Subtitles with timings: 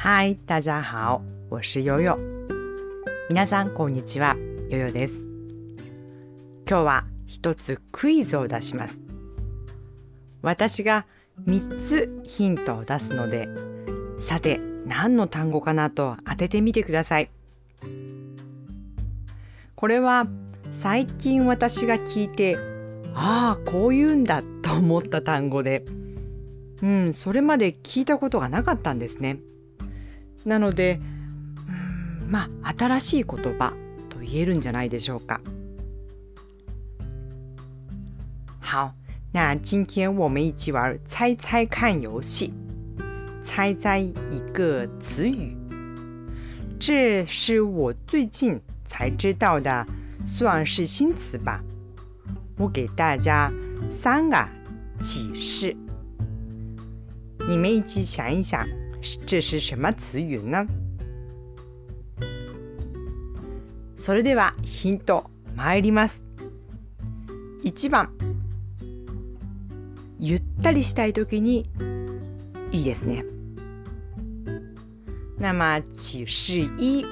[0.00, 2.16] 嗨，大家好，我是悠悠。
[3.28, 4.36] 皆さんこんにちは、
[4.70, 5.24] 悠悠です。
[6.68, 9.00] 今日は一つクイズを出します。
[10.40, 11.04] 私が
[11.46, 13.48] 3つヒントを出すので、
[14.20, 17.28] さて何の単語かなと当ててみてください。
[19.74, 20.28] これは
[20.70, 22.56] 最近私が聞いて、
[23.16, 25.84] ああ、こう言うんだと思った単語で、
[26.84, 29.40] うん、それまで聞いたことがなかったんですね。
[30.46, 31.00] なので、
[31.68, 33.72] うん、まあ新しい言葉
[34.08, 35.40] と言えるんじゃないでしょうか。
[38.60, 38.92] 好，
[39.32, 42.52] 那今天我们一起玩猜猜看游戏，
[43.42, 45.56] 猜猜一个词语。
[46.78, 49.86] 这是我最近才知道的，
[50.24, 51.62] 算是新词吧。
[52.56, 53.52] 我给大家
[53.90, 54.48] 三个
[55.00, 55.74] 启示。
[57.48, 58.66] 你们一起想一想，
[59.26, 60.66] 这是什么词语呢？
[63.96, 66.22] それではヒント参ります。
[67.64, 68.10] 1番
[70.18, 71.66] ゆったりしたい時に
[72.70, 73.24] いいですね。
[75.38, 77.04] 那么启示一，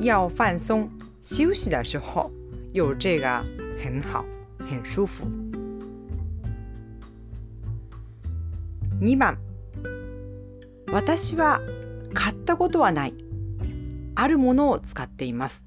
[0.00, 0.88] 要放松
[1.22, 2.30] 休息的时候
[2.72, 3.44] 有这个
[3.82, 4.24] 很好，
[4.58, 5.24] 很舒服。
[9.00, 9.36] 2番
[10.92, 11.62] 私は
[12.12, 13.14] 買ったことはない。
[14.14, 15.62] あるものを使っています。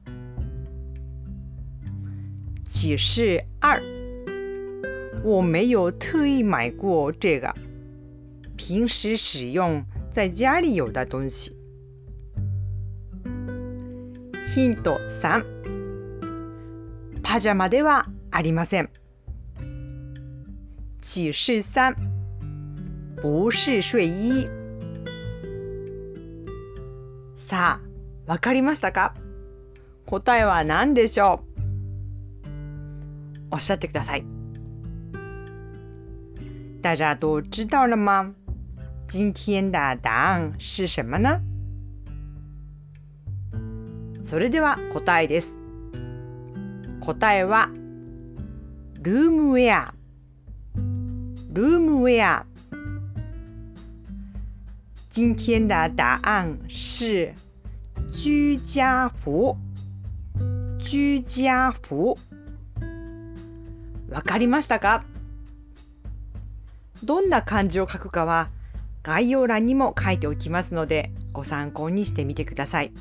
[2.69, 3.81] 启示二。
[5.23, 7.51] 我没有特意买过这个。
[8.55, 11.51] 平时使用在家里有的东西。
[14.53, 15.43] ヒント3
[17.23, 18.89] パジャマではありません。
[21.01, 21.95] 启示3
[23.17, 24.64] 不是睡衣。
[27.37, 27.79] さ
[28.27, 29.13] あ、わかりましたか？
[30.05, 31.43] 答えは何でしょ
[32.43, 32.49] う？
[33.51, 34.25] おっしゃってください。
[36.81, 38.33] 大家都知道了吗？
[39.07, 41.39] 今天的答案是什么呢？
[44.23, 45.53] それでは答えです。
[46.99, 47.69] 答えは
[49.01, 49.93] ルームウェア。
[51.53, 52.45] ルームウェア。
[55.15, 57.33] 今天的答案是
[58.11, 59.55] 居家服。
[60.77, 62.17] 居家服。
[64.09, 65.05] わかりましたか？
[67.01, 68.49] どんな漢字を書くかは
[69.03, 72.91] 概要欄にも書いておきますのでご参考にしてみてください。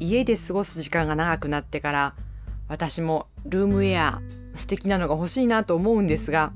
[0.00, 2.14] 家で過ごす時間が長くなってから
[2.66, 4.22] 私もルームウェア
[4.54, 6.54] 素敵なのが欲しいなと思うんですが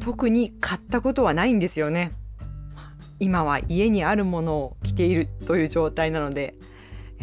[0.00, 2.12] 特に買ったことはないんですよね。
[3.20, 6.54] 今は家にあるものを着ているという状態なので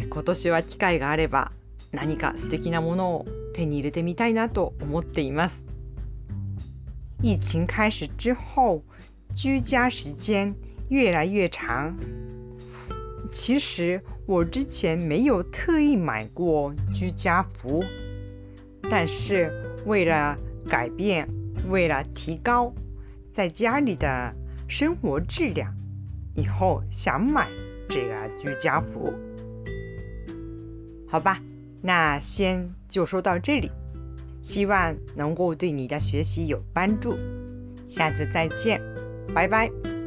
[0.08, 1.50] 今年は機会があれば
[1.90, 5.64] 何か素敵なものを手に入れてみたいなと思っています。
[7.20, 8.80] 疫情开始之后
[9.34, 10.54] 居家时间
[10.88, 11.96] 越来越长。
[13.32, 17.84] 其实我之前没有特意买过居家服
[18.88, 19.52] 但是
[19.84, 21.28] 为了改变
[21.68, 22.72] 为了提高
[23.32, 24.34] 在家里的
[24.68, 25.74] 生活质量，
[26.34, 27.48] 以后想买
[27.88, 29.12] 这个居家服。
[31.08, 31.40] 好吧，
[31.80, 33.70] 那先就说到这里，
[34.42, 37.16] 希望能够对你的学习有帮助。
[37.86, 38.80] 下次再见，
[39.34, 39.97] 拜拜。